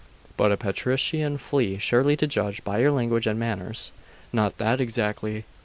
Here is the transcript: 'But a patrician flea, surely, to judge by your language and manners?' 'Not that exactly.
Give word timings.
'But 0.35 0.51
a 0.51 0.57
patrician 0.57 1.37
flea, 1.37 1.77
surely, 1.77 2.17
to 2.17 2.25
judge 2.25 2.63
by 2.63 2.79
your 2.79 2.89
language 2.89 3.27
and 3.27 3.37
manners?' 3.39 3.91
'Not 4.33 4.57
that 4.57 4.81
exactly. 4.81 5.45